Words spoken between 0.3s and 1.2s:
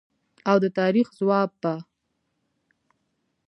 او د تاریخ